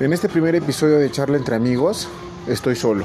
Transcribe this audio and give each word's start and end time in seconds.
En 0.00 0.14
este 0.14 0.30
primer 0.30 0.54
episodio 0.54 0.98
de 0.98 1.10
Charla 1.10 1.36
entre 1.36 1.56
amigos, 1.56 2.08
estoy 2.48 2.74
solo. 2.74 3.04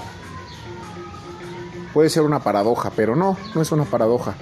Puede 1.94 2.10
ser 2.10 2.24
una 2.24 2.40
paradoja, 2.40 2.90
pero 2.96 3.18
no, 3.18 3.38
no 3.54 3.62
es 3.62 3.70
una 3.74 3.84
paradoja. 3.84 4.36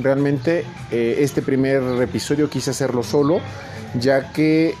Realmente 0.00 0.64
eh, 0.90 1.18
este 1.20 1.40
primer 1.40 1.80
episodio 2.02 2.50
quise 2.50 2.70
hacerlo 2.70 3.04
solo, 3.04 3.38
ya 3.94 4.32
que 4.32 4.74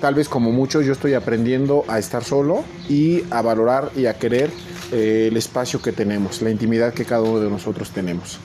tal 0.00 0.16
vez 0.16 0.28
como 0.28 0.50
muchos 0.50 0.84
yo 0.84 0.94
estoy 0.94 1.14
aprendiendo 1.14 1.84
a 1.86 2.00
estar 2.00 2.24
solo 2.24 2.64
y 2.88 3.22
a 3.30 3.40
valorar 3.40 3.92
y 3.94 4.06
a 4.06 4.18
querer 4.18 4.50
eh, 4.90 5.28
el 5.30 5.36
espacio 5.36 5.80
que 5.80 5.92
tenemos, 5.92 6.42
la 6.42 6.50
intimidad 6.50 6.92
que 6.92 7.04
cada 7.04 7.22
uno 7.22 7.38
de 7.38 7.50
nosotros 7.50 7.90
tenemos. 7.90 8.40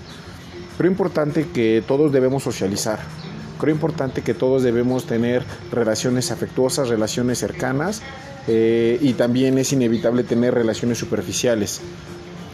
Creo 0.77 0.91
importante 0.91 1.47
que 1.51 1.83
todos 1.87 2.11
debemos 2.11 2.43
socializar, 2.43 2.99
Creo 3.59 3.73
importante 3.73 4.21
que 4.21 4.33
todos 4.33 4.63
debemos 4.63 5.05
tener 5.05 5.43
relaciones 5.71 6.31
afectuosas, 6.31 6.89
relaciones 6.89 7.39
cercanas 7.39 8.01
eh, 8.47 8.97
y 9.01 9.13
también 9.13 9.57
es 9.57 9.71
inevitable 9.73 10.23
tener 10.23 10.53
relaciones 10.53 10.97
superficiales 10.97 11.81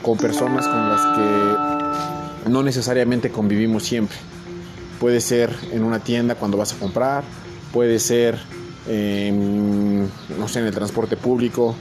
con 0.01 0.17
personas 0.17 0.67
con 0.67 0.89
las 0.89 1.01
que 1.17 2.49
no 2.49 2.63
necesariamente 2.63 3.29
convivimos 3.29 3.83
siempre. 3.83 4.17
Puede 4.99 5.21
ser 5.21 5.53
en 5.71 5.83
una 5.83 5.99
tienda 5.99 6.35
cuando 6.35 6.57
vas 6.57 6.73
a 6.73 6.77
comprar, 6.77 7.23
puede 7.73 7.99
ser 7.99 8.37
en, 8.87 10.03
no 10.37 10.47
sé, 10.47 10.59
en 10.59 10.65
el 10.65 10.73
transporte 10.73 11.17
público, 11.17 11.75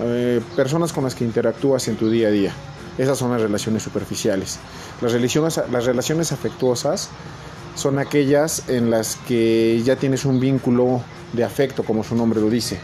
eh, 0.00 0.40
personas 0.56 0.92
con 0.92 1.04
las 1.04 1.14
que 1.14 1.24
interactúas 1.24 1.88
en 1.88 1.96
tu 1.96 2.10
día 2.10 2.28
a 2.28 2.30
día. 2.30 2.52
Esas 2.98 3.16
son 3.16 3.30
las 3.30 3.40
relaciones 3.40 3.82
superficiales. 3.82 4.58
Las 5.00 5.12
las 5.70 5.84
relaciones 5.84 6.32
afectuosas 6.32 7.10
son 7.78 8.00
aquellas 8.00 8.68
en 8.68 8.90
las 8.90 9.14
que 9.28 9.80
ya 9.84 9.94
tienes 9.94 10.24
un 10.24 10.40
vínculo 10.40 11.00
de 11.32 11.44
afecto, 11.44 11.84
como 11.84 12.02
su 12.02 12.16
nombre 12.16 12.40
lo 12.40 12.50
dice. 12.50 12.80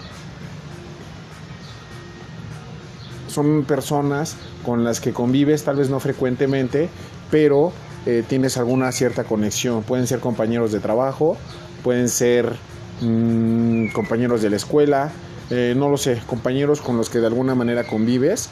Son 3.27 3.65
personas 3.65 4.37
con 4.65 4.85
las 4.85 5.01
que 5.01 5.13
convives, 5.13 5.65
tal 5.65 5.77
vez 5.77 5.91
no 5.91 5.99
frecuentemente, 5.99 6.89
pero 7.29 7.73
eh, 8.07 8.23
tienes 8.29 8.57
alguna 8.57 8.93
cierta 8.93 9.25
conexión. 9.25 9.83
Pueden 9.83 10.07
ser 10.07 10.21
compañeros 10.21 10.71
de 10.71 10.79
trabajo, 10.79 11.37
pueden 11.83 12.09
ser 12.09 12.55
mmm, 13.01 13.89
compañeros 13.89 14.43
de 14.43 14.51
la 14.51 14.57
escuela, 14.57 15.11
eh, 15.51 15.75
no 15.77 15.89
lo 15.89 15.97
sé, 15.97 16.23
compañeros 16.29 16.81
con 16.81 16.97
los 16.97 17.11
que 17.11 17.19
de 17.19 17.27
alguna 17.27 17.57
manera 17.57 17.83
convives, 17.83 18.49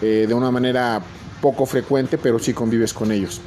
eh, 0.00 0.24
de 0.26 0.32
una 0.32 0.50
manera 0.50 1.02
poco 1.42 1.66
frecuente, 1.66 2.16
pero 2.16 2.38
sí 2.38 2.54
convives 2.54 2.94
con 2.94 3.12
ellos. 3.12 3.42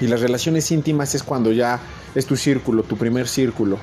Y 0.00 0.06
las 0.06 0.20
relaciones 0.20 0.70
íntimas 0.70 1.14
es 1.14 1.22
cuando 1.22 1.52
ya 1.52 1.80
es 2.14 2.26
tu 2.26 2.36
círculo, 2.36 2.82
tu 2.82 2.96
primer 2.96 3.28
círculo. 3.28 3.78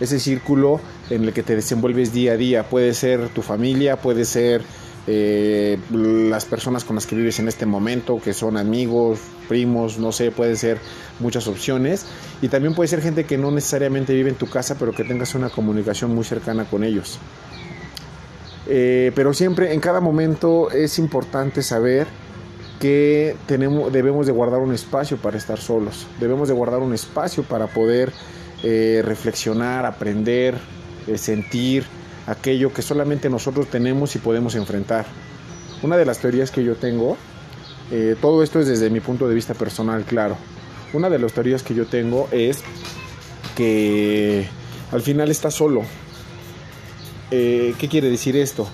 Ese 0.00 0.18
círculo 0.18 0.80
en 1.10 1.24
el 1.24 1.32
que 1.32 1.42
te 1.42 1.54
desenvuelves 1.54 2.12
día 2.12 2.32
a 2.32 2.36
día. 2.36 2.68
Puede 2.68 2.94
ser 2.94 3.28
tu 3.28 3.42
familia, 3.42 3.96
puede 3.96 4.24
ser 4.24 4.62
eh, 5.06 5.78
las 5.90 6.44
personas 6.44 6.84
con 6.84 6.96
las 6.96 7.06
que 7.06 7.16
vives 7.16 7.38
en 7.40 7.48
este 7.48 7.66
momento, 7.66 8.20
que 8.20 8.32
son 8.32 8.56
amigos, 8.56 9.20
primos, 9.48 9.98
no 9.98 10.12
sé, 10.12 10.30
puede 10.30 10.56
ser 10.56 10.78
muchas 11.20 11.46
opciones. 11.46 12.06
Y 12.40 12.48
también 12.48 12.74
puede 12.74 12.88
ser 12.88 13.02
gente 13.02 13.24
que 13.24 13.38
no 13.38 13.50
necesariamente 13.50 14.14
vive 14.14 14.30
en 14.30 14.36
tu 14.36 14.48
casa, 14.48 14.76
pero 14.78 14.92
que 14.92 15.04
tengas 15.04 15.34
una 15.34 15.50
comunicación 15.50 16.14
muy 16.14 16.24
cercana 16.24 16.64
con 16.64 16.84
ellos. 16.84 17.18
Eh, 18.66 19.12
pero 19.14 19.34
siempre, 19.34 19.74
en 19.74 19.80
cada 19.80 20.00
momento, 20.00 20.70
es 20.70 20.98
importante 20.98 21.62
saber 21.62 22.06
que 22.82 23.36
tenemos, 23.46 23.92
debemos 23.92 24.26
de 24.26 24.32
guardar 24.32 24.58
un 24.58 24.74
espacio 24.74 25.16
para 25.16 25.38
estar 25.38 25.60
solos, 25.60 26.08
debemos 26.18 26.48
de 26.48 26.54
guardar 26.54 26.80
un 26.80 26.92
espacio 26.92 27.44
para 27.44 27.68
poder 27.68 28.12
eh, 28.64 29.02
reflexionar, 29.04 29.86
aprender, 29.86 30.58
eh, 31.06 31.16
sentir 31.16 31.84
aquello 32.26 32.72
que 32.72 32.82
solamente 32.82 33.30
nosotros 33.30 33.68
tenemos 33.68 34.16
y 34.16 34.18
podemos 34.18 34.56
enfrentar. 34.56 35.06
Una 35.84 35.96
de 35.96 36.04
las 36.04 36.18
teorías 36.18 36.50
que 36.50 36.64
yo 36.64 36.74
tengo, 36.74 37.16
eh, 37.92 38.16
todo 38.20 38.42
esto 38.42 38.58
es 38.58 38.66
desde 38.66 38.90
mi 38.90 38.98
punto 38.98 39.28
de 39.28 39.36
vista 39.36 39.54
personal, 39.54 40.02
claro. 40.02 40.36
Una 40.92 41.08
de 41.08 41.20
las 41.20 41.32
teorías 41.32 41.62
que 41.62 41.74
yo 41.74 41.86
tengo 41.86 42.26
es 42.32 42.64
que 43.54 44.44
al 44.90 45.02
final 45.02 45.30
estás 45.30 45.54
solo. 45.54 45.82
¿Qué 47.30 47.88
quiere 47.88 48.10
decir 48.10 48.36
esto? 48.36 48.68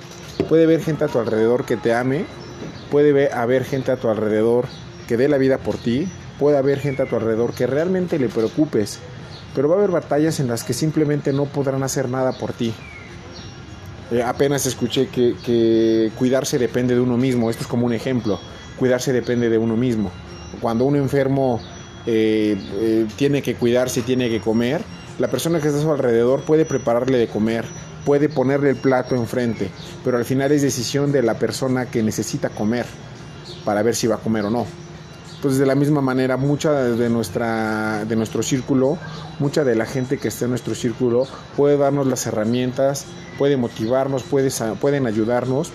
Puede 0.48 0.64
haber 0.64 0.82
gente 0.82 1.04
a 1.04 1.08
tu 1.08 1.18
alrededor 1.18 1.66
que 1.66 1.76
te 1.76 1.92
ame, 1.92 2.24
puede 2.90 3.32
haber 3.32 3.64
gente 3.64 3.92
a 3.92 3.96
tu 3.96 4.08
alrededor 4.08 4.66
que 5.06 5.16
dé 5.16 5.28
la 5.28 5.38
vida 5.38 5.58
por 5.58 5.76
ti, 5.78 6.08
puede 6.38 6.58
haber 6.58 6.78
gente 6.78 7.02
a 7.02 7.06
tu 7.06 7.16
alrededor 7.16 7.52
que 7.52 7.66
realmente 7.66 8.18
le 8.18 8.28
preocupes, 8.28 8.98
pero 9.54 9.68
va 9.68 9.74
a 9.74 9.78
haber 9.78 9.90
batallas 9.90 10.40
en 10.40 10.48
las 10.48 10.64
que 10.64 10.72
simplemente 10.72 11.32
no 11.32 11.46
podrán 11.46 11.82
hacer 11.82 12.08
nada 12.08 12.32
por 12.32 12.52
ti. 12.52 12.72
Eh, 14.10 14.22
apenas 14.22 14.64
escuché 14.66 15.08
que, 15.08 16.10
cuidarse 16.16 16.58
depende 16.58 16.94
de 16.94 17.00
uno 17.00 17.16
mismo, 17.16 17.50
esto 17.50 17.62
es 17.62 17.68
como 17.68 17.86
un 17.86 17.92
ejemplo, 17.92 18.38
cuidarse 18.78 19.12
depende 19.12 19.48
de 19.48 19.58
uno 19.58 19.76
mismo. 19.76 20.10
Cuando 20.60 20.84
un 20.84 20.96
enfermo 20.96 21.60
eh, 22.06 22.56
eh, 22.80 23.06
tiene 23.16 23.42
que 23.42 23.54
cuidarse 23.54 24.00
y 24.00 24.02
tiene 24.04 24.30
que 24.30 24.40
comer, 24.40 24.80
la 25.18 25.28
persona 25.28 25.60
que 25.60 25.68
está 25.68 25.80
a 25.80 25.82
su 25.82 25.90
alrededor 25.90 26.42
puede 26.42 26.64
prepararle 26.64 27.18
de 27.18 27.26
comer, 27.26 27.64
puede 28.08 28.30
ponerle 28.30 28.70
el 28.70 28.76
plato 28.76 29.14
enfrente, 29.16 29.70
pero 30.02 30.16
al 30.16 30.24
final 30.24 30.50
es 30.50 30.62
decisión 30.62 31.12
de 31.12 31.20
la 31.20 31.34
persona 31.34 31.90
que 31.90 32.02
necesita 32.02 32.48
comer 32.48 32.86
para 33.66 33.82
ver 33.82 33.94
si 33.94 34.06
va 34.06 34.14
a 34.14 34.18
comer 34.18 34.46
o 34.46 34.50
no. 34.50 34.64
Entonces, 35.34 35.60
de 35.60 35.66
la 35.66 35.74
misma 35.74 36.00
manera, 36.00 36.38
mucha 36.38 36.72
de, 36.72 37.10
nuestra, 37.10 38.06
de 38.06 38.16
nuestro 38.16 38.42
círculo, 38.42 38.96
mucha 39.38 39.62
de 39.62 39.74
la 39.74 39.84
gente 39.84 40.16
que 40.16 40.28
está 40.28 40.46
en 40.46 40.52
nuestro 40.52 40.74
círculo 40.74 41.26
puede 41.54 41.76
darnos 41.76 42.06
las 42.06 42.26
herramientas, 42.26 43.04
puede 43.36 43.58
motivarnos, 43.58 44.22
puede, 44.22 44.50
pueden 44.80 45.06
ayudarnos, 45.06 45.70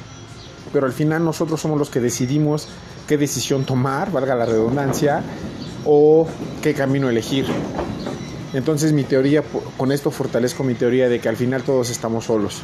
pero 0.73 0.87
al 0.87 0.93
final 0.93 1.23
nosotros 1.23 1.61
somos 1.61 1.77
los 1.77 1.91
que 1.91 1.99
decidimos 1.99 2.67
qué 3.07 3.15
decisión 3.19 3.63
tomar, 3.63 4.11
valga 4.11 4.33
la 4.33 4.47
redundancia, 4.47 5.21
o 5.85 6.27
qué 6.63 6.73
camino 6.73 7.09
elegir. 7.09 7.45
Entonces 8.53 8.93
mi 8.93 9.03
teoría, 9.03 9.43
con 9.77 9.91
esto 9.91 10.11
fortalezco 10.11 10.63
mi 10.63 10.75
teoría 10.75 11.09
de 11.09 11.19
que 11.19 11.29
al 11.29 11.35
final 11.35 11.63
todos 11.63 11.89
estamos 11.89 12.25
solos. 12.25 12.61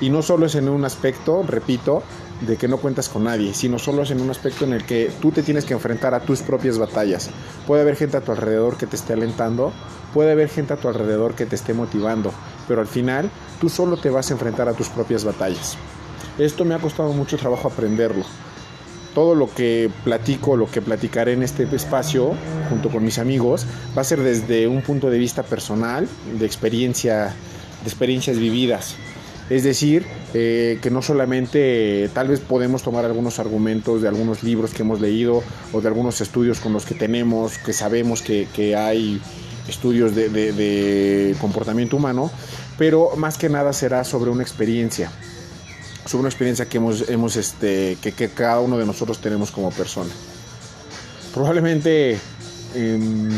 Y 0.00 0.10
no 0.10 0.22
solo 0.22 0.46
es 0.46 0.54
en 0.54 0.68
un 0.68 0.84
aspecto, 0.84 1.42
repito, 1.42 2.02
de 2.40 2.56
que 2.56 2.68
no 2.68 2.78
cuentas 2.78 3.08
con 3.08 3.24
nadie, 3.24 3.54
sino 3.54 3.78
solo 3.78 4.02
es 4.02 4.10
en 4.10 4.20
un 4.20 4.30
aspecto 4.30 4.64
en 4.64 4.72
el 4.72 4.84
que 4.84 5.10
tú 5.20 5.32
te 5.32 5.42
tienes 5.42 5.64
que 5.64 5.74
enfrentar 5.74 6.14
a 6.14 6.20
tus 6.20 6.40
propias 6.40 6.78
batallas. 6.78 7.30
Puede 7.66 7.82
haber 7.82 7.96
gente 7.96 8.16
a 8.16 8.20
tu 8.20 8.30
alrededor 8.30 8.76
que 8.76 8.86
te 8.86 8.96
esté 8.96 9.14
alentando, 9.14 9.72
puede 10.14 10.32
haber 10.32 10.48
gente 10.48 10.72
a 10.72 10.76
tu 10.76 10.88
alrededor 10.88 11.34
que 11.34 11.46
te 11.46 11.56
esté 11.56 11.74
motivando, 11.74 12.32
pero 12.68 12.80
al 12.80 12.86
final 12.86 13.30
tú 13.60 13.68
solo 13.68 13.96
te 13.96 14.10
vas 14.10 14.30
a 14.30 14.34
enfrentar 14.34 14.68
a 14.68 14.74
tus 14.74 14.88
propias 14.88 15.24
batallas. 15.24 15.76
Esto 16.38 16.64
me 16.64 16.74
ha 16.74 16.78
costado 16.78 17.12
mucho 17.12 17.36
trabajo 17.36 17.66
aprenderlo 17.66 18.24
todo 19.18 19.34
lo 19.34 19.52
que 19.52 19.90
platico, 20.04 20.56
lo 20.56 20.70
que 20.70 20.80
platicaré 20.80 21.32
en 21.32 21.42
este 21.42 21.64
espacio 21.74 22.34
junto 22.70 22.88
con 22.88 23.02
mis 23.02 23.18
amigos, 23.18 23.66
va 23.96 24.02
a 24.02 24.04
ser 24.04 24.22
desde 24.22 24.68
un 24.68 24.80
punto 24.80 25.10
de 25.10 25.18
vista 25.18 25.42
personal, 25.42 26.06
de 26.38 26.46
experiencia, 26.46 27.34
de 27.82 27.88
experiencias 27.88 28.38
vividas. 28.38 28.94
Es 29.50 29.64
decir, 29.64 30.06
eh, 30.34 30.78
que 30.80 30.92
no 30.92 31.02
solamente 31.02 32.08
tal 32.14 32.28
vez 32.28 32.38
podemos 32.38 32.84
tomar 32.84 33.04
algunos 33.06 33.40
argumentos 33.40 34.02
de 34.02 34.06
algunos 34.06 34.44
libros 34.44 34.72
que 34.72 34.82
hemos 34.82 35.00
leído 35.00 35.42
o 35.72 35.80
de 35.80 35.88
algunos 35.88 36.20
estudios 36.20 36.60
con 36.60 36.72
los 36.72 36.86
que 36.86 36.94
tenemos, 36.94 37.58
que 37.58 37.72
sabemos 37.72 38.22
que, 38.22 38.76
hay 38.76 39.20
estudios 39.66 40.14
de 40.14 41.34
comportamiento 41.40 41.96
humano, 41.96 42.30
pero 42.78 43.16
más 43.16 43.36
que 43.36 43.48
nada 43.48 43.72
será 43.72 44.04
sobre 44.04 44.30
una 44.30 44.44
experiencia 44.44 45.10
sobre 46.08 46.20
una 46.20 46.30
experiencia 46.30 46.66
que 46.66 46.78
hemos, 46.78 47.06
hemos 47.10 47.36
este, 47.36 47.98
que, 48.00 48.12
que, 48.12 48.30
cada 48.30 48.60
uno 48.60 48.78
de 48.78 48.86
nosotros 48.86 49.18
tenemos 49.18 49.50
como 49.50 49.70
persona. 49.70 50.10
Probablemente 51.34 52.18
em, 52.74 53.28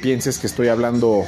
pienses 0.00 0.38
que 0.38 0.46
estoy 0.46 0.68
hablando 0.68 1.24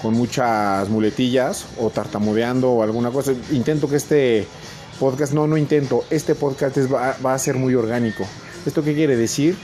con 0.00 0.14
muchas 0.14 0.88
muletillas 0.88 1.66
o 1.76 1.90
tartamudeando 1.90 2.70
o 2.70 2.82
alguna 2.84 3.10
cosa. 3.10 3.32
Intento 3.50 3.88
que 3.88 3.96
este 3.96 4.46
podcast, 5.00 5.32
no, 5.32 5.48
no 5.48 5.56
intento, 5.56 6.04
este 6.08 6.36
podcast 6.36 6.76
va, 6.92 7.16
va, 7.24 7.34
a 7.34 7.38
ser 7.40 7.56
muy 7.56 7.74
orgánico. 7.74 8.24
¿Esto 8.64 8.84
qué 8.84 8.94
quiere 8.94 9.16
decir? 9.16 9.56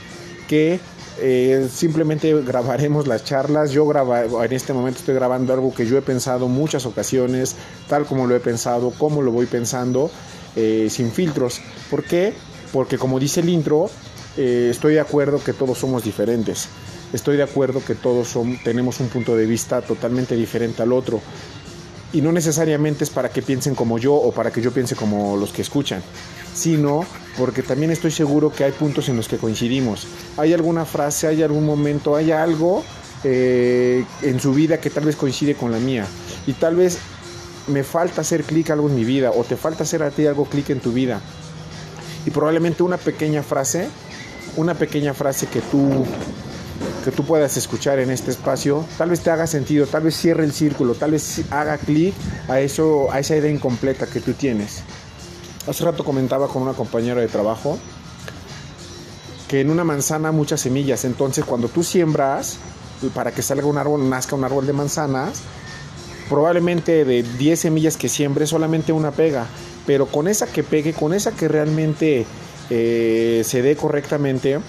Que 0.49 0.81
eh, 1.21 1.69
simplemente 1.73 2.33
grabaremos 2.41 3.07
las 3.07 3.23
charlas. 3.23 3.71
Yo 3.71 3.87
graba, 3.87 4.25
en 4.25 4.51
este 4.51 4.73
momento 4.73 4.99
estoy 4.99 5.15
grabando 5.15 5.53
algo 5.53 5.73
que 5.73 5.85
yo 5.85 5.97
he 5.97 6.01
pensado 6.01 6.49
muchas 6.49 6.85
ocasiones, 6.85 7.55
tal 7.87 8.05
como 8.05 8.27
lo 8.27 8.35
he 8.35 8.41
pensado, 8.41 8.91
como 8.91 9.21
lo 9.21 9.31
voy 9.31 9.45
pensando 9.45 10.11
eh, 10.55 10.87
sin 10.89 11.11
filtros. 11.11 11.61
¿Por 11.89 12.03
qué? 12.03 12.33
Porque 12.71 12.97
como 12.97 13.19
dice 13.19 13.39
el 13.39 13.49
intro, 13.49 13.89
eh, 14.37 14.69
estoy 14.71 14.93
de 14.93 14.99
acuerdo 14.99 15.43
que 15.43 15.53
todos 15.53 15.77
somos 15.77 16.03
diferentes. 16.03 16.67
Estoy 17.11 17.37
de 17.37 17.43
acuerdo 17.43 17.83
que 17.83 17.95
todos 17.95 18.37
tenemos 18.63 18.99
un 18.99 19.09
punto 19.09 19.35
de 19.35 19.45
vista 19.45 19.81
totalmente 19.81 20.35
diferente 20.35 20.81
al 20.83 20.93
otro. 20.93 21.21
Y 22.13 22.21
no 22.21 22.31
necesariamente 22.31 23.03
es 23.03 23.09
para 23.09 23.29
que 23.29 23.41
piensen 23.41 23.75
como 23.75 23.97
yo 23.97 24.13
o 24.13 24.31
para 24.31 24.51
que 24.51 24.61
yo 24.61 24.71
piense 24.71 24.95
como 24.95 25.37
los 25.37 25.51
que 25.51 25.61
escuchan, 25.61 26.01
sino 26.55 27.05
porque 27.37 27.61
también 27.61 27.91
estoy 27.91 28.11
seguro 28.11 28.51
que 28.51 28.63
hay 28.63 28.71
puntos 28.71 29.09
en 29.09 29.17
los 29.17 29.27
que 29.27 29.37
coincidimos. 29.37 30.07
Hay 30.37 30.53
alguna 30.53 30.85
frase, 30.85 31.27
hay 31.27 31.43
algún 31.43 31.65
momento, 31.65 32.15
hay 32.15 32.31
algo 32.31 32.83
eh, 33.23 34.05
en 34.21 34.39
su 34.39 34.53
vida 34.53 34.79
que 34.79 34.89
tal 34.89 35.05
vez 35.05 35.15
coincide 35.15 35.55
con 35.55 35.71
la 35.71 35.79
mía. 35.79 36.05
Y 36.47 36.53
tal 36.53 36.75
vez 36.75 36.97
me 37.69 37.83
falta 37.83 38.21
hacer 38.21 38.43
clic 38.43 38.69
algo 38.71 38.89
en 38.89 38.95
mi 38.95 39.03
vida 39.03 39.31
o 39.31 39.43
te 39.43 39.55
falta 39.55 39.83
hacer 39.83 40.03
a 40.03 40.11
ti 40.11 40.25
algo 40.25 40.45
clic 40.45 40.69
en 40.69 40.79
tu 40.79 40.91
vida. 40.91 41.21
Y 42.25 42.31
probablemente 42.31 42.83
una 42.83 42.97
pequeña 42.97 43.43
frase, 43.43 43.89
una 44.57 44.73
pequeña 44.73 45.13
frase 45.13 45.47
que 45.47 45.61
tú 45.61 46.05
que 47.03 47.11
tú 47.11 47.23
puedas 47.23 47.55
escuchar 47.57 47.99
en 47.99 48.09
este 48.11 48.31
espacio, 48.31 48.85
tal 48.97 49.09
vez 49.09 49.21
te 49.21 49.31
haga 49.31 49.47
sentido, 49.47 49.85
tal 49.85 50.03
vez 50.03 50.15
cierre 50.15 50.43
el 50.43 50.51
círculo, 50.51 50.95
tal 50.95 51.11
vez 51.11 51.41
haga 51.49 51.77
clic 51.77 52.13
a 52.47 52.59
eso, 52.59 53.11
a 53.11 53.19
esa 53.19 53.35
idea 53.35 53.51
incompleta 53.51 54.05
que 54.05 54.19
tú 54.19 54.33
tienes. 54.33 54.83
Hace 55.67 55.85
rato 55.85 56.03
comentaba 56.03 56.47
con 56.47 56.61
una 56.61 56.73
compañera 56.73 57.21
de 57.21 57.27
trabajo 57.27 57.77
que 59.47 59.61
en 59.61 59.69
una 59.69 59.83
manzana 59.83 60.31
muchas 60.31 60.61
semillas, 60.61 61.05
entonces 61.05 61.45
cuando 61.45 61.69
tú 61.69 61.83
siembras 61.83 62.57
para 63.13 63.31
que 63.31 63.41
salga 63.41 63.65
un 63.65 63.77
árbol, 63.77 64.09
nazca 64.09 64.35
un 64.35 64.43
árbol 64.43 64.67
de 64.67 64.73
manzanas, 64.73 65.41
probablemente 66.29 67.03
de 67.03 67.23
10 67.23 67.59
semillas 67.59 67.97
que 67.97 68.07
siembre 68.07 68.45
solamente 68.45 68.93
una 68.93 69.11
pega, 69.11 69.47
pero 69.85 70.05
con 70.05 70.27
esa 70.27 70.47
que 70.47 70.63
pegue, 70.63 70.93
con 70.93 71.13
esa 71.13 71.31
que 71.31 71.47
realmente 71.47 72.25
eh, 72.69 73.41
se 73.43 73.61
dé 73.61 73.75
correctamente, 73.75 74.59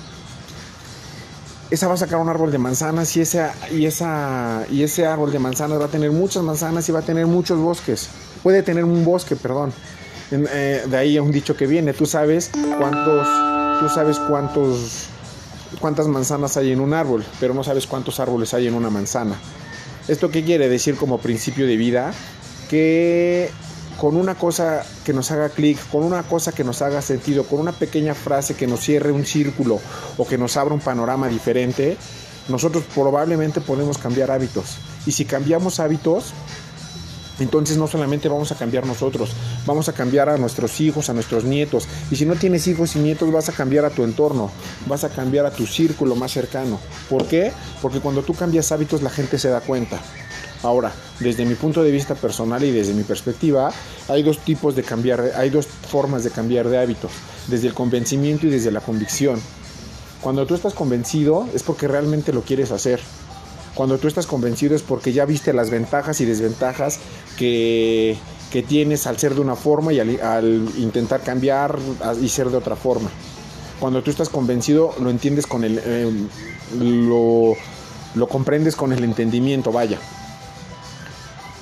esa 1.71 1.87
va 1.87 1.95
a 1.95 1.97
sacar 1.99 2.19
un 2.19 2.29
árbol 2.29 2.51
de 2.51 2.59
manzanas 2.59 3.17
y, 3.17 3.21
esa, 3.21 3.55
y, 3.71 3.87
esa, 3.87 4.65
y 4.71 4.83
ese 4.83 5.07
árbol 5.07 5.31
de 5.31 5.39
manzanas 5.39 5.81
va 5.81 5.85
a 5.85 5.89
tener 5.89 6.11
muchas 6.11 6.43
manzanas 6.43 6.89
y 6.89 6.93
va 6.93 6.99
a 6.99 7.03
tener 7.03 7.27
muchos 7.27 7.59
bosques. 7.59 8.09
Puede 8.43 8.63
tener 8.63 8.85
un 8.85 9.05
bosque, 9.05 9.37
perdón. 9.37 9.73
Eh, 10.33 10.85
de 10.89 10.97
ahí 10.97 11.19
un 11.19 11.31
dicho 11.31 11.57
que 11.57 11.67
viene, 11.67 11.93
tú 11.93 12.07
sabes 12.07 12.51
cuántos, 12.79 13.27
tú 13.81 13.89
sabes 13.89 14.19
cuántos, 14.19 15.07
cuántas 15.81 16.09
manzanas 16.09 16.57
hay 16.57 16.73
en 16.73 16.81
un 16.81 16.95
árbol, 16.95 17.25
pero 17.39 17.53
no 17.53 17.63
sabes 17.63 17.87
cuántos 17.87 18.19
árboles 18.19 18.55
hay 18.55 18.67
en 18.67 18.75
una 18.75 18.91
manzana. 18.91 19.37
¿Esto 20.09 20.31
qué 20.31 20.45
quiere 20.45 20.69
decir 20.69 20.97
como 20.97 21.19
principio 21.19 21.67
de 21.67 21.77
vida? 21.77 22.13
Que 22.69 23.51
con 24.01 24.17
una 24.17 24.35
cosa 24.35 24.85
que 25.05 25.13
nos 25.13 25.31
haga 25.31 25.51
clic, 25.51 25.79
con 25.91 26.05
una 26.05 26.23
cosa 26.23 26.53
que 26.53 26.65
nos 26.65 26.81
haga 26.81 27.03
sentido, 27.03 27.45
con 27.45 27.61
una 27.61 27.73
pequeña 27.73 28.15
frase 28.15 28.55
que 28.55 28.67
nos 28.67 28.81
cierre 28.81 29.13
un 29.13 29.27
círculo 29.27 29.79
o 30.17 30.27
que 30.27 30.39
nos 30.39 30.57
abra 30.57 30.73
un 30.73 30.81
panorama 30.81 31.29
diferente, 31.29 31.97
nosotros 32.49 32.85
probablemente 32.95 33.61
podemos 33.61 33.99
cambiar 33.99 34.31
hábitos. 34.31 34.79
Y 35.07 35.13
si 35.13 35.25
cambiamos 35.27 35.81
hábitos, 35.81 36.33
entonces 37.41 37.77
no 37.77 37.87
solamente 37.87 38.29
vamos 38.29 38.53
a 38.53 38.55
cambiar 38.55 38.87
nosotros, 38.87 39.31
vamos 39.67 39.89
a 39.89 39.93
cambiar 39.93 40.29
a 40.29 40.37
nuestros 40.37 40.81
hijos, 40.81 41.09
a 41.11 41.15
nuestros 41.15 41.45
nietos. 41.45 41.89
Y 42.11 42.17
si 42.17 42.27
no 42.27 42.37
tienes 42.37 42.67
hijos 42.67 42.95
y 42.97 43.01
nietos, 43.01 43.33
vas 43.33 43.49
a 43.49 43.53
cambiar 43.53 43.85
a 43.85 43.91
tu 43.91 44.05
entorno, 44.05 44.51
vas 44.87 45.05
a 45.05 45.09
cambiar 45.09 45.47
a 45.47 45.51
tu 45.51 45.67
círculo 45.67 46.15
más 46.17 46.33
cercano. 46.33 46.79
¿Por 47.09 47.27
qué? 47.27 47.53
Porque 47.83 48.01
cuando 48.01 48.23
tú 48.23 48.35
cambias 48.35 48.71
hábitos 48.73 49.03
la 49.03 49.11
gente 49.11 49.39
se 49.39 49.49
da 49.49 49.61
cuenta. 49.61 50.01
Ahora, 50.63 50.93
desde 51.21 51.47
mi 51.47 51.55
punto 51.55 51.83
de 51.83 51.91
vista 51.91 52.15
personal 52.15 52.63
y 52.63 52.71
desde 52.71 52.93
mi 52.93 53.03
perspectiva, 53.03 53.73
hay 54.09 54.23
dos 54.23 54.39
tipos 54.39 54.77
de 54.77 54.83
cambiar, 54.83 55.33
hay 55.35 55.49
dos 55.49 55.67
formas 55.67 56.23
de 56.23 56.31
cambiar 56.31 56.69
de 56.69 56.79
hábitos, 56.79 57.11
desde 57.49 57.69
el 57.69 57.75
convencimiento 57.75 58.47
y 58.47 58.51
desde 58.51 58.71
la 58.71 58.81
convicción. 58.81 59.41
Cuando 60.21 60.47
tú 60.47 60.55
estás 60.55 60.75
convencido 60.75 61.49
es 61.55 61.63
porque 61.63 61.89
realmente 61.89 62.33
lo 62.33 62.43
quieres 62.43 62.73
hacer. 62.73 63.01
Cuando 63.75 63.99
tú 63.99 64.09
estás 64.09 64.27
convencido 64.27 64.75
es 64.75 64.83
porque 64.83 65.13
ya 65.13 65.25
viste 65.25 65.53
las 65.53 65.71
ventajas 65.71 66.21
y 66.21 66.25
desventajas 66.25 66.99
que, 67.37 68.19
tienes 68.69 69.07
al 69.07 69.17
ser 69.17 69.35
de 69.35 69.41
una 69.41 69.55
forma 69.55 69.93
y 69.93 70.01
al, 70.01 70.69
intentar 70.79 71.21
cambiar 71.21 71.79
y 72.21 72.29
ser 72.29 72.51
de 72.51 72.57
otra 72.57 72.77
forma. 72.77 73.11
Cuando 73.79 74.03
tú 74.03 74.11
estás 74.11 74.29
convencido 74.29 74.95
lo 75.01 75.11
entiendes 75.11 75.47
con 75.47 75.65
el... 75.65 75.81
Eh, 75.83 76.13
lo, 76.79 77.55
lo 78.15 78.29
comprendes 78.29 78.77
con 78.77 78.93
el 78.93 79.03
entendimiento, 79.03 79.73
vaya 79.73 79.99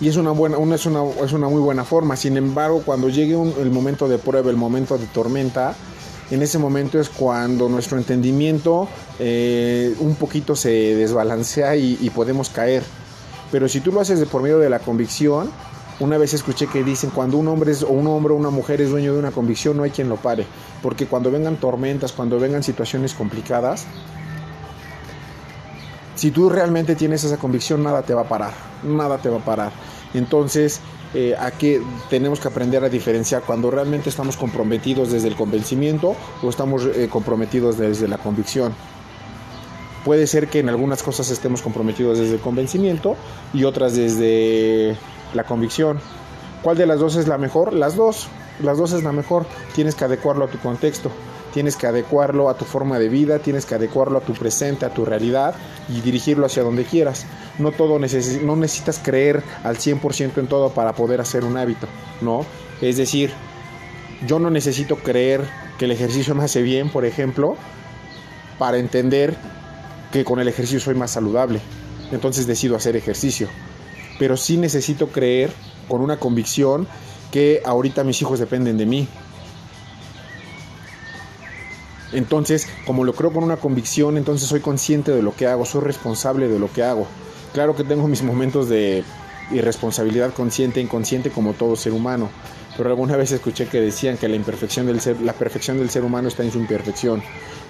y 0.00 0.08
es 0.08 0.16
una 0.16 0.30
buena 0.30 0.58
una, 0.58 0.76
es, 0.76 0.86
una, 0.86 1.02
es 1.24 1.32
una 1.32 1.48
muy 1.48 1.60
buena 1.60 1.84
forma 1.84 2.16
sin 2.16 2.36
embargo 2.36 2.82
cuando 2.84 3.08
llegue 3.08 3.34
el 3.34 3.70
momento 3.70 4.08
de 4.08 4.18
prueba 4.18 4.50
el 4.50 4.56
momento 4.56 4.96
de 4.96 5.06
tormenta 5.06 5.74
en 6.30 6.42
ese 6.42 6.58
momento 6.58 7.00
es 7.00 7.08
cuando 7.08 7.68
nuestro 7.68 7.98
entendimiento 7.98 8.88
eh, 9.18 9.94
un 10.00 10.14
poquito 10.16 10.54
se 10.54 10.70
desbalancea 10.70 11.76
y, 11.76 12.10
podemos 12.14 12.50
caer 12.50 12.82
pero 13.50 13.68
si 13.68 13.80
tú 13.80 13.92
lo 13.92 14.00
haces 14.00 14.22
por 14.28 14.42
medio 14.42 14.58
de 14.58 14.68
la 14.68 14.78
convicción 14.78 15.50
una 16.00 16.18
vez 16.18 16.34
escuché 16.34 16.66
que 16.66 16.84
dicen 16.84 17.10
cuando 17.10 17.38
un 17.38 17.48
hombre 17.48 17.72
es, 17.72 17.82
o 17.82 17.88
un 17.88 18.06
hombre 18.06 18.32
o 18.32 18.36
una 18.36 18.50
mujer 18.50 18.80
es 18.80 18.90
dueño 18.90 19.12
de 19.12 19.18
una 19.18 19.30
convicción 19.30 19.76
no 19.76 19.82
hay 19.82 19.90
quien 19.90 20.08
lo 20.08 20.16
pare 20.16 20.46
porque 20.82 21.06
cuando 21.06 21.30
vengan 21.30 21.56
tormentas 21.56 22.12
cuando 22.12 22.38
vengan 22.38 22.62
situaciones 22.62 23.14
complicadas 23.14 23.86
si 26.18 26.32
tú 26.32 26.50
realmente 26.50 26.96
tienes 26.96 27.22
esa 27.22 27.36
convicción, 27.36 27.84
nada 27.84 28.02
te 28.02 28.12
va 28.12 28.22
a 28.22 28.28
parar, 28.28 28.52
nada 28.82 29.18
te 29.18 29.28
va 29.28 29.36
a 29.36 29.44
parar. 29.44 29.70
Entonces, 30.14 30.80
eh, 31.14 31.34
aquí 31.38 31.78
tenemos 32.10 32.38
que 32.40 32.48
aprender 32.48 32.84
a 32.84 32.88
diferenciar 32.88 33.42
cuando 33.42 33.70
realmente 33.70 34.10
estamos 34.10 34.36
comprometidos 34.36 35.10
desde 35.10 35.28
el 35.28 35.36
convencimiento 35.36 36.14
o 36.42 36.50
estamos 36.50 36.84
eh, 36.84 37.08
comprometidos 37.10 37.78
desde 37.78 38.08
la 38.08 38.18
convicción. 38.18 38.74
Puede 40.04 40.26
ser 40.26 40.48
que 40.48 40.60
en 40.60 40.68
algunas 40.68 41.02
cosas 41.02 41.30
estemos 41.30 41.62
comprometidos 41.62 42.18
desde 42.18 42.34
el 42.34 42.40
convencimiento 42.40 43.16
y 43.52 43.64
otras 43.64 43.96
desde 43.96 44.96
la 45.34 45.44
convicción. 45.44 46.00
¿Cuál 46.62 46.76
de 46.76 46.86
las 46.86 46.98
dos 47.00 47.16
es 47.16 47.28
la 47.28 47.38
mejor? 47.38 47.72
Las 47.72 47.96
dos. 47.96 48.28
Las 48.62 48.78
dos 48.78 48.92
es 48.92 49.02
la 49.02 49.12
mejor. 49.12 49.46
Tienes 49.74 49.94
que 49.94 50.04
adecuarlo 50.04 50.44
a 50.44 50.48
tu 50.48 50.58
contexto 50.58 51.10
tienes 51.52 51.76
que 51.76 51.86
adecuarlo 51.86 52.48
a 52.48 52.56
tu 52.56 52.64
forma 52.64 52.98
de 52.98 53.08
vida, 53.08 53.38
tienes 53.38 53.66
que 53.66 53.74
adecuarlo 53.74 54.18
a 54.18 54.20
tu 54.20 54.32
presente, 54.34 54.84
a 54.86 54.90
tu 54.92 55.04
realidad 55.04 55.54
y 55.88 56.00
dirigirlo 56.00 56.46
hacia 56.46 56.62
donde 56.62 56.84
quieras. 56.84 57.26
No 57.58 57.72
todo 57.72 57.98
no 57.98 58.56
necesitas 58.56 59.00
creer 59.02 59.42
al 59.64 59.76
100% 59.76 60.38
en 60.38 60.46
todo 60.46 60.70
para 60.70 60.94
poder 60.94 61.20
hacer 61.20 61.44
un 61.44 61.56
hábito, 61.56 61.86
¿no? 62.20 62.44
Es 62.80 62.96
decir, 62.96 63.32
yo 64.26 64.38
no 64.38 64.50
necesito 64.50 64.96
creer 64.96 65.42
que 65.78 65.84
el 65.86 65.92
ejercicio 65.92 66.34
me 66.34 66.44
hace 66.44 66.62
bien, 66.62 66.90
por 66.90 67.04
ejemplo, 67.04 67.56
para 68.58 68.78
entender 68.78 69.36
que 70.12 70.24
con 70.24 70.40
el 70.40 70.48
ejercicio 70.48 70.80
soy 70.80 70.94
más 70.94 71.12
saludable. 71.12 71.60
Entonces 72.10 72.46
decido 72.46 72.76
hacer 72.76 72.96
ejercicio. 72.96 73.48
Pero 74.18 74.36
sí 74.36 74.56
necesito 74.56 75.08
creer 75.08 75.52
con 75.88 76.00
una 76.00 76.18
convicción 76.18 76.88
que 77.30 77.62
ahorita 77.64 78.04
mis 78.04 78.20
hijos 78.22 78.38
dependen 78.38 78.78
de 78.78 78.86
mí, 78.86 79.08
entonces, 82.12 82.68
como 82.86 83.04
lo 83.04 83.12
creo 83.12 83.32
con 83.32 83.44
una 83.44 83.56
convicción, 83.56 84.16
entonces 84.16 84.48
soy 84.48 84.60
consciente 84.60 85.12
de 85.12 85.22
lo 85.22 85.34
que 85.34 85.46
hago, 85.46 85.64
soy 85.64 85.82
responsable 85.82 86.48
de 86.48 86.58
lo 86.58 86.72
que 86.72 86.82
hago. 86.82 87.06
Claro 87.52 87.76
que 87.76 87.84
tengo 87.84 88.08
mis 88.08 88.22
momentos 88.22 88.68
de 88.68 89.04
irresponsabilidad 89.50 90.32
consciente 90.32 90.80
e 90.80 90.82
inconsciente 90.82 91.30
como 91.30 91.52
todo 91.52 91.76
ser 91.76 91.92
humano, 91.92 92.28
pero 92.76 92.90
alguna 92.90 93.16
vez 93.16 93.32
escuché 93.32 93.66
que 93.66 93.80
decían 93.80 94.16
que 94.16 94.28
la 94.28 94.36
imperfección 94.36 94.86
del 94.86 95.00
ser, 95.00 95.20
la 95.20 95.32
perfección 95.32 95.78
del 95.78 95.90
ser 95.90 96.04
humano 96.04 96.28
está 96.28 96.42
en 96.42 96.52
su 96.52 96.58
imperfección. 96.58 97.22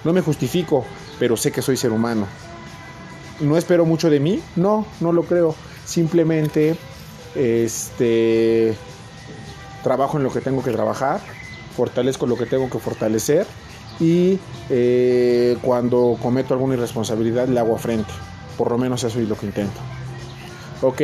No 0.03 0.13
me 0.13 0.21
justifico, 0.21 0.85
pero 1.17 1.35
sé 1.35 1.51
que 1.51 1.61
soy 1.61 1.75
ser 1.75 1.91
humano. 1.91 2.27
¿No 3.41 3.57
espero 3.57 3.85
mucho 3.85 4.09
de 4.09 4.19
mí? 4.19 4.41
No, 4.55 4.85
no 4.99 5.11
lo 5.11 5.23
creo. 5.23 5.55
Simplemente 5.85 6.75
este 7.35 8.75
trabajo 9.83 10.17
en 10.17 10.23
lo 10.23 10.31
que 10.31 10.41
tengo 10.41 10.61
que 10.63 10.71
trabajar, 10.71 11.21
fortalezco 11.75 12.25
lo 12.25 12.37
que 12.37 12.45
tengo 12.45 12.69
que 12.69 12.79
fortalecer 12.79 13.47
y 13.99 14.39
eh, 14.69 15.57
cuando 15.61 16.17
cometo 16.21 16.53
alguna 16.53 16.75
irresponsabilidad 16.75 17.47
le 17.47 17.59
hago 17.59 17.75
a 17.75 17.79
frente. 17.79 18.11
Por 18.57 18.71
lo 18.71 18.77
menos 18.77 19.03
eso 19.03 19.19
es 19.19 19.27
lo 19.27 19.37
que 19.37 19.45
intento. 19.45 19.79
Ok, 20.81 21.01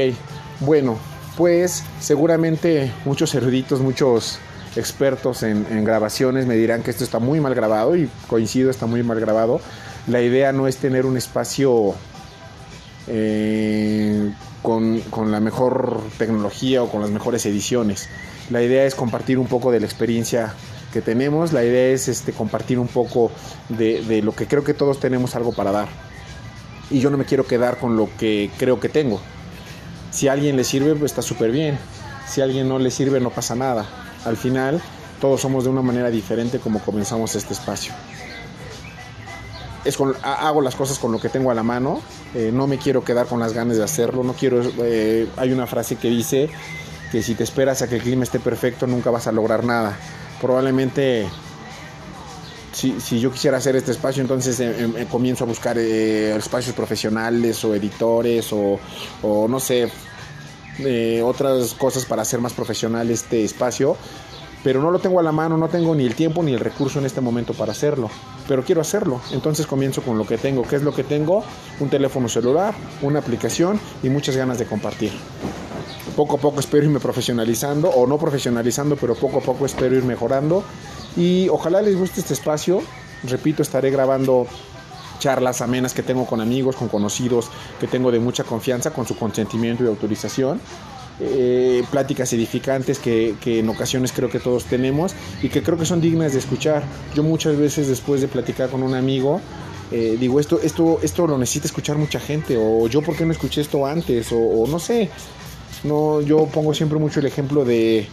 bueno, 0.62 0.98
pues 1.38 1.84
seguramente 2.00 2.92
muchos 3.04 3.34
eruditos, 3.36 3.82
muchos 3.82 4.40
expertos 4.76 5.44
en, 5.44 5.84
grabaciones 5.84 6.46
me 6.46 6.56
dirán 6.56 6.84
que 6.84 6.92
esto 6.92 7.04
está 7.04 7.20
muy 7.20 7.40
mal 7.40 7.56
grabado 7.56 7.96
y 7.96 8.10
coincido, 8.28 8.70
está 8.70 8.86
muy 8.86 9.04
mal 9.04 9.20
grabado. 9.20 9.60
La 10.08 10.22
idea 10.22 10.52
no 10.52 10.68
es 10.68 10.78
tener 10.78 11.06
un 11.06 11.18
espacio 11.18 11.96
eh, 13.08 14.32
con, 14.62 15.00
con, 15.02 15.32
la 15.32 15.40
mejor 15.40 16.02
tecnología 16.18 16.84
o 16.84 16.90
con 16.90 17.02
las 17.02 17.10
mejores 17.10 17.46
ediciones. 17.46 18.10
La 18.50 18.62
idea 18.62 18.86
es 18.86 18.96
compartir 18.96 19.40
un 19.40 19.48
poco 19.48 19.72
de 19.72 19.80
la 19.80 19.86
experiencia 19.86 20.54
tenemos. 21.02 21.54
La 21.54 21.64
idea 21.64 21.94
es 21.94 22.08
este, 22.08 22.34
compartir 22.34 22.80
un 22.80 22.88
poco 22.88 23.32
de, 23.70 24.22
lo 24.22 24.34
que 24.34 24.48
creo 24.48 24.64
que 24.64 24.74
todos 24.74 25.00
tenemos 25.00 25.36
algo 25.36 25.54
para 25.54 25.72
dar. 25.72 25.88
Y 26.90 27.00
yo 27.00 27.10
no 27.10 27.18
me 27.18 27.26
quiero 27.26 27.46
quedar 27.46 27.78
con 27.78 27.98
lo 27.98 28.10
que 28.18 28.50
creo 28.58 28.80
que 28.80 28.90
tengo. 28.90 29.20
Si 30.12 30.28
a 30.28 30.34
alguien 30.34 30.56
le 30.56 30.64
sirve, 30.64 30.96
pues 30.96 31.12
está 31.12 31.22
súper 31.22 31.52
bien. 31.52 31.78
Si 32.28 32.42
a 32.42 32.44
alguien 32.44 32.70
no 32.70 32.80
le 32.80 32.92
sirve, 32.92 33.20
no 33.20 33.30
pasa 33.30 33.56
nada. 33.56 33.86
Al 34.24 34.38
final, 34.38 34.82
todos 35.20 35.42
somos 35.42 35.64
de 35.64 35.70
una 35.70 35.82
manera 35.82 36.10
diferente 36.10 36.60
como 36.60 36.80
comenzamos 36.80 37.36
este 37.36 37.54
espacio. 37.54 37.94
Es 39.84 39.98
hago 40.24 40.62
las 40.62 40.76
cosas 40.76 40.98
con 40.98 41.12
lo 41.12 41.20
que 41.20 41.30
tengo 41.30 41.52
a 41.52 41.54
la 41.54 41.64
mano. 41.64 42.02
Eh, 42.34 42.52
no 42.54 42.66
me 42.66 42.78
quiero 42.78 43.04
quedar 43.04 43.28
con 43.28 43.40
las 43.40 43.54
ganas 43.54 43.78
de 43.78 43.84
hacerlo. 43.84 44.24
No 44.24 44.34
quiero. 44.34 44.62
Eh, 44.84 45.28
hay 45.38 45.52
una 45.52 45.68
frase 45.68 45.96
que 45.96 46.10
dice 46.10 46.50
que 47.12 47.22
si 47.22 47.36
te 47.36 47.44
esperas 47.44 47.82
a 47.82 47.88
que 47.88 47.96
el 47.96 48.02
clima 48.02 48.24
esté 48.24 48.40
perfecto, 48.40 48.88
nunca 48.88 49.12
vas 49.12 49.28
a 49.28 49.32
lograr 49.32 49.64
nada 49.64 49.98
probablemente 50.42 51.28
si, 52.76 53.20
yo 53.20 53.32
quisiera 53.32 53.58
hacer 53.58 53.76
este 53.76 53.92
espacio, 53.92 54.22
entonces 54.22 54.60
eh, 54.60 54.84
em, 54.84 54.98
eh, 54.98 55.08
comienzo 55.10 55.46
a 55.46 55.48
buscar 55.48 55.78
eh, 55.78 56.36
espacios 56.36 56.76
profesionales 56.76 57.64
o 57.64 57.74
editores 57.74 58.52
o, 58.52 58.80
no 59.48 59.60
sé, 59.60 59.90
eh, 60.80 61.22
otras 61.24 61.74
cosas 61.74 62.06
para 62.06 62.22
hacer 62.22 62.42
más 62.42 62.54
profesional 62.54 63.10
este 63.10 63.44
espacio, 63.44 63.96
pero 64.64 64.82
no 64.82 64.92
lo 64.92 65.00
tengo 65.00 65.20
a 65.20 65.24
la 65.24 65.32
mano, 65.32 65.58
no 65.58 65.70
tengo 65.70 65.96
ni 65.96 66.06
el 66.06 66.16
tiempo 66.16 66.44
ni 66.44 66.54
el 66.54 66.60
recurso 66.60 67.00
en 67.00 67.06
este 67.06 67.22
momento 67.22 67.54
para 67.54 67.72
hacerlo, 67.72 68.10
pero 68.48 68.64
quiero 68.64 68.82
hacerlo. 68.82 69.22
Entonces 69.32 69.68
comienzo 69.68 70.02
con 70.02 70.18
lo 70.18 70.26
que 70.26 70.38
tengo. 70.38 70.64
¿Qué 70.64 70.76
es 70.76 70.82
lo 70.82 70.94
que 70.94 71.04
tengo? 71.04 71.44
Un 71.80 71.90
teléfono 71.90 72.28
celular, 72.28 72.74
una 73.02 73.20
aplicación 73.20 73.80
y 74.04 74.10
muchas 74.10 74.36
ganas 74.36 74.58
de 74.58 74.66
compartir. 74.66 75.12
Poco 76.16 76.38
a 76.38 76.40
poco 76.40 76.60
espero 76.60 76.86
irme 76.86 77.00
profesionalizando, 77.00 77.90
o 77.90 78.08
no 78.08 78.18
profesionalizando, 78.18 78.96
pero 78.96 79.16
poco 79.16 79.40
a 79.40 79.42
poco 79.42 79.66
espero 79.66 79.96
ir 79.96 80.04
mejorando. 80.04 80.64
Y 81.18 81.50
ojalá 81.50 81.82
les 81.82 81.98
guste 81.98 82.22
este 82.22 82.34
espacio. 82.34 82.82
Repito, 83.24 83.62
estaré 83.62 83.90
grabando 83.92 84.48
charlas 85.20 85.62
amenas 85.62 85.94
que 85.94 86.04
tengo 86.04 86.26
con 86.26 86.42
amigos, 86.42 86.76
con 86.76 86.88
conocidos, 86.88 87.50
que 87.80 87.88
tengo 87.88 88.12
de 88.12 88.20
mucha 88.20 88.44
confianza, 88.44 88.92
con 88.92 89.06
su 89.06 89.18
consentimiento 89.18 89.84
y 89.84 89.88
autorización. 89.88 90.60
Eh, 91.18 91.82
pláticas 91.92 92.34
edificantes 92.34 93.00
que, 93.00 93.38
en 93.46 93.70
ocasiones 93.70 94.12
creo 94.12 94.30
que 94.30 94.40
todos 94.40 94.66
tenemos 94.66 95.14
y 95.42 95.48
que 95.48 95.64
creo 95.64 95.78
que 95.78 95.86
son 95.86 96.02
dignas 96.02 96.34
de 96.34 96.40
escuchar. 96.40 96.84
Yo 97.16 97.24
muchas 97.24 97.58
veces 97.58 97.88
después 97.88 98.20
de 98.20 98.28
platicar 98.28 98.70
con 98.70 98.84
un 98.84 98.96
amigo, 98.96 99.40
eh, 99.92 100.18
digo, 100.20 100.40
esto, 100.42 100.60
esto, 100.62 101.00
esto 101.02 101.26
lo 101.26 101.38
necesita 101.38 101.68
escuchar 101.68 101.98
mucha 101.98 102.20
gente, 102.20 102.58
o 102.60 102.88
yo 102.88 103.02
por 103.02 103.16
qué 103.16 103.26
no 103.26 103.32
escuché 103.32 103.62
esto 103.62 103.86
antes, 103.86 104.28
o, 104.32 104.66
no 104.68 104.78
sé. 104.78 105.10
No, 105.86 106.22
yo 106.22 106.46
pongo 106.48 106.74
siempre 106.74 107.00
mucho 107.00 107.20
el 107.20 107.26
ejemplo 107.26 107.64
de, 107.64 108.08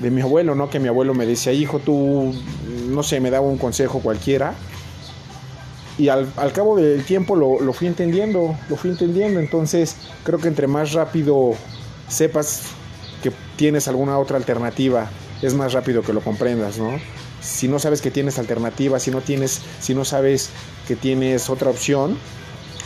de 0.00 0.10
mi 0.10 0.20
abuelo, 0.20 0.54
¿no? 0.54 0.70
Que 0.70 0.80
mi 0.80 0.88
abuelo 0.88 1.14
me 1.14 1.26
decía, 1.26 1.52
hijo, 1.52 1.78
tú, 1.78 2.32
no 2.88 3.02
sé, 3.02 3.20
me 3.20 3.30
daba 3.30 3.46
un 3.46 3.58
consejo 3.58 4.00
cualquiera 4.00 4.54
y 5.98 6.08
al, 6.08 6.32
cabo 6.54 6.76
del 6.76 7.04
tiempo 7.04 7.34
lo, 7.34 7.60
lo, 7.60 7.72
fui 7.72 7.88
entendiendo, 7.88 8.56
lo 8.68 8.76
fui 8.76 8.90
entendiendo, 8.90 9.40
entonces 9.40 9.96
creo 10.22 10.38
que 10.38 10.46
entre 10.46 10.68
más 10.68 10.92
rápido 10.92 11.54
sepas 12.06 12.62
que 13.22 13.32
tienes 13.56 13.88
alguna 13.88 14.16
otra 14.18 14.36
alternativa, 14.36 15.10
es 15.42 15.54
más 15.54 15.72
rápido 15.72 16.02
que 16.02 16.12
lo 16.12 16.20
comprendas, 16.20 16.78
¿no? 16.78 16.92
Si 17.40 17.66
no 17.66 17.80
sabes 17.80 18.00
que 18.00 18.12
tienes 18.12 18.38
alternativa, 18.38 19.00
si 19.00 19.10
no 19.10 19.20
tienes, 19.20 19.60
si 19.80 19.94
no 19.94 20.04
sabes 20.04 20.50
que 20.86 20.94
tienes 20.94 21.50
otra 21.50 21.70
opción, 21.70 22.16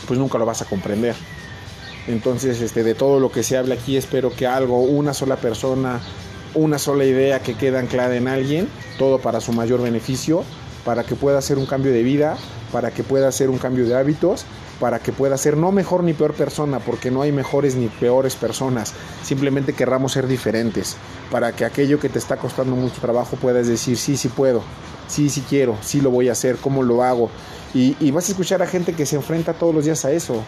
pues 0.07 0.19
nunca 0.19 0.39
lo 0.39 0.45
vas 0.47 0.63
a 0.63 0.65
comprender. 0.65 1.15
Entonces, 2.07 2.61
este, 2.61 2.83
de 2.83 2.95
todo 2.95 3.19
lo 3.19 3.31
que 3.31 3.43
se 3.43 3.57
habla 3.57 3.75
aquí, 3.75 3.97
espero 3.97 4.31
que 4.35 4.45
algo, 4.45 4.81
una 4.81 5.13
sola 5.13 5.37
persona, 5.37 6.01
una 6.53 6.77
sola 6.77 7.05
idea 7.05 7.39
que 7.39 7.55
quede 7.55 7.77
anclada 7.77 8.15
en 8.15 8.27
alguien, 8.27 8.67
todo 8.97 9.19
para 9.19 9.39
su 9.41 9.53
mayor 9.53 9.81
beneficio, 9.81 10.43
para 10.85 11.03
que 11.03 11.15
pueda 11.15 11.37
hacer 11.37 11.57
un 11.57 11.65
cambio 11.65 11.91
de 11.91 12.03
vida, 12.03 12.37
para 12.71 12.91
que 12.91 13.03
pueda 13.03 13.27
hacer 13.27 13.49
un 13.49 13.57
cambio 13.57 13.85
de 13.85 13.95
hábitos, 13.95 14.45
para 14.79 14.99
que 14.99 15.13
pueda 15.13 15.37
ser 15.37 15.55
no 15.55 15.71
mejor 15.71 16.03
ni 16.03 16.13
peor 16.13 16.33
persona, 16.33 16.79
porque 16.79 17.09
no 17.09 17.21
hay 17.21 17.31
mejores 17.31 17.75
ni 17.75 17.87
peores 17.87 18.35
personas, 18.35 18.93
simplemente 19.23 19.73
querramos 19.73 20.11
ser 20.11 20.27
diferentes, 20.27 20.97
para 21.31 21.53
que 21.53 21.63
aquello 21.63 21.99
que 21.99 22.09
te 22.09 22.19
está 22.19 22.37
costando 22.37 22.75
mucho 22.75 22.99
trabajo 22.99 23.37
puedas 23.37 23.67
decir, 23.67 23.97
sí, 23.97 24.17
sí 24.17 24.27
puedo, 24.27 24.61
sí, 25.07 25.29
sí 25.29 25.43
quiero, 25.47 25.77
sí 25.81 26.01
lo 26.01 26.11
voy 26.11 26.27
a 26.27 26.33
hacer, 26.33 26.57
cómo 26.57 26.83
lo 26.83 27.03
hago. 27.03 27.29
Y, 27.73 27.95
y 27.99 28.11
vas 28.11 28.27
a 28.27 28.31
escuchar 28.33 28.61
a 28.61 28.67
gente 28.67 28.93
que 28.93 29.05
se 29.05 29.15
enfrenta 29.15 29.53
todos 29.53 29.73
los 29.73 29.85
días 29.85 30.03
a 30.05 30.11
eso. 30.11 30.43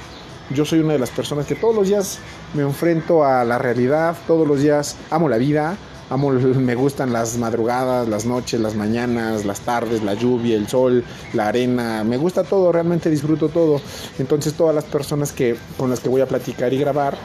Yo 0.51 0.65
soy 0.65 0.79
una 0.79 0.93
de 0.93 0.99
las 0.99 1.09
personas 1.09 1.45
que 1.47 1.55
todos 1.55 1.75
los 1.75 1.87
días 1.87 2.19
me 2.53 2.61
enfrento 2.61 3.23
a 3.25 3.43
la 3.43 3.57
realidad, 3.57 4.15
todos 4.27 4.47
los 4.47 4.61
días 4.61 4.95
amo 5.09 5.27
la 5.27 5.37
vida, 5.37 5.77
Amo, 6.07 6.29
me 6.29 6.75
gustan 6.75 7.11
las 7.11 7.35
madrugadas, 7.37 8.07
las 8.07 8.25
noches, 8.25 8.59
las 8.59 8.75
mañanas, 8.75 9.43
las 9.43 9.61
tardes, 9.61 10.03
la 10.03 10.13
lluvia, 10.13 10.55
el 10.55 10.67
sol, 10.67 11.03
la 11.33 11.47
arena. 11.47 12.03
Me 12.03 12.17
gusta 12.17 12.43
todo, 12.43 12.71
realmente 12.71 13.09
disfruto 13.09 13.49
todo. 13.49 13.81
Entonces 14.19 14.53
todas 14.53 14.75
las 14.75 14.83
personas 14.83 15.31
que, 15.31 15.55
con 15.77 15.89
las 15.89 16.01
que 16.01 16.09
voy 16.09 16.21
a 16.21 16.27
platicar 16.27 16.71
y 16.73 16.77
grabar 16.77 17.17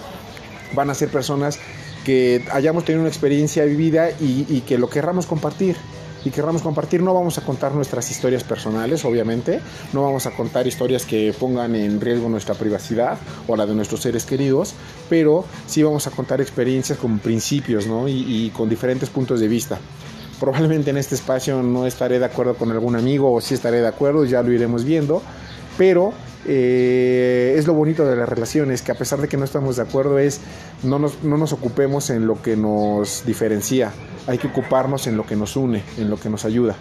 van 0.74 0.88
a 0.88 0.94
ser 0.94 1.10
personas 1.10 1.58
que 2.06 2.46
hayamos 2.52 2.86
tenido 2.86 3.02
una 3.02 3.10
experiencia 3.10 3.66
vivida 3.66 4.12
y, 4.12 4.46
y 4.48 4.62
que 4.62 4.78
lo 4.78 4.88
querramos 4.88 5.26
compartir 5.26 5.76
y 6.24 6.30
querramos 6.30 6.62
compartir. 6.62 7.02
No 7.02 7.14
vamos 7.14 7.38
a 7.38 7.42
contar 7.42 7.72
nuestras 7.74 8.10
historias 8.10 8.44
personales, 8.44 9.04
obviamente, 9.04 9.60
no 9.92 10.02
vamos 10.02 10.26
a 10.26 10.30
contar 10.32 10.66
historias 10.66 11.04
que 11.04 11.34
pongan 11.38 11.74
en 11.74 12.00
riesgo 12.00 12.28
nuestra 12.28 12.54
privacidad 12.54 13.18
o 13.46 13.56
la 13.56 13.66
de 13.66 13.74
nuestros 13.74 14.00
seres 14.00 14.24
queridos, 14.24 14.74
pero 15.08 15.44
sí 15.66 15.82
vamos 15.82 16.06
a 16.06 16.10
contar 16.10 16.40
experiencias 16.40 16.98
con 16.98 17.18
principios 17.18 17.86
¿no? 17.86 18.08
y, 18.08 18.24
y 18.26 18.50
con 18.50 18.68
diferentes 18.68 19.10
puntos 19.10 19.40
de 19.40 19.48
vista. 19.48 19.78
Probablemente 20.38 20.90
en 20.90 20.96
este 20.96 21.14
espacio 21.14 21.62
no 21.62 21.86
estaré 21.86 22.18
de 22.18 22.24
acuerdo 22.24 22.54
con 22.54 22.70
algún 22.70 22.96
amigo 22.96 23.32
o 23.32 23.40
sí 23.40 23.54
estaré 23.54 23.80
de 23.80 23.88
acuerdo, 23.88 24.24
ya 24.24 24.42
lo 24.42 24.52
iremos 24.52 24.84
viendo, 24.84 25.22
pero 25.76 26.14
eh, 26.46 27.54
es 27.56 27.66
lo 27.66 27.74
bonito 27.74 28.06
de 28.06 28.16
las 28.16 28.28
relaciones, 28.28 28.82
que 28.82 28.92
a 28.92 28.94
pesar 28.94 29.20
de 29.20 29.28
que 29.28 29.36
no 29.36 29.44
estamos 29.44 29.76
de 29.76 29.82
acuerdo, 29.82 30.18
es 30.18 30.40
no 30.82 30.98
nos, 30.98 31.22
no 31.22 31.36
nos 31.36 31.52
ocupemos 31.52 32.10
en 32.10 32.26
lo 32.26 32.40
que 32.40 32.56
nos 32.56 33.24
diferencia, 33.26 33.92
hay 34.26 34.38
que 34.38 34.48
ocuparnos 34.48 35.06
en 35.06 35.16
lo 35.16 35.26
que 35.26 35.36
nos 35.36 35.56
une, 35.56 35.82
en 35.98 36.08
lo 36.08 36.18
que 36.18 36.30
nos 36.30 36.44
ayuda. 36.44 36.76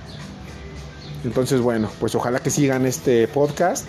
Entonces, 1.26 1.60
bueno, 1.60 1.90
pues 2.00 2.16
ojalá 2.16 2.40
que 2.40 2.50
sigan 2.50 2.86
este 2.86 3.28
podcast. 3.28 3.86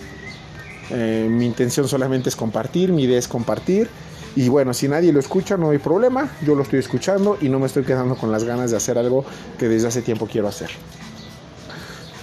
Eh, 0.89 1.27
mi 1.29 1.45
intención 1.45 1.87
solamente 1.87 2.27
es 2.27 2.35
compartir, 2.35 2.91
mi 2.91 3.03
idea 3.03 3.17
es 3.17 3.29
compartir. 3.29 3.89
Y 4.35 4.49
bueno, 4.49 4.73
si 4.73 4.87
nadie 4.87 5.13
lo 5.13 5.19
escucha, 5.19 5.55
no 5.55 5.69
hay 5.69 5.77
problema. 5.77 6.29
Yo 6.45 6.55
lo 6.55 6.63
estoy 6.63 6.79
escuchando 6.79 7.37
y 7.39 7.47
no 7.47 7.59
me 7.59 7.67
estoy 7.67 7.83
quedando 7.83 8.15
con 8.15 8.31
las 8.31 8.43
ganas 8.43 8.71
de 8.71 8.77
hacer 8.77 8.97
algo 8.97 9.23
que 9.57 9.69
desde 9.69 9.87
hace 9.87 10.01
tiempo 10.01 10.27
quiero 10.29 10.47
hacer. 10.49 10.69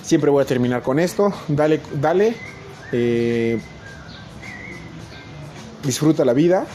Siempre 0.03 0.31
voy 0.31 0.43
a 0.43 0.47
terminar 0.47 0.83
con 0.83 0.99
esto. 0.99 1.33
Dale, 1.49 1.81
dale 2.01 2.35
eh, 2.93 3.59
disfruta 5.85 6.25
la 6.25 6.33
vida, 6.33 6.67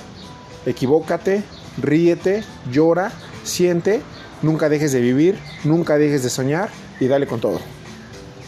equivócate, 0.66 1.44
ríete, 1.82 2.44
llora, 2.72 3.12
siente, 3.44 4.02
nunca 4.42 4.70
dejes 4.70 4.92
de 4.92 5.02
vivir, 5.02 5.38
nunca 5.64 5.98
dejes 5.98 6.24
de 6.24 6.30
soñar 6.30 6.70
y 7.00 7.08
dale 7.08 7.28
con 7.28 7.40
todo. 7.40 7.60